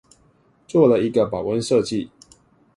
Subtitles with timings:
[0.67, 2.09] 做了一個保溫設計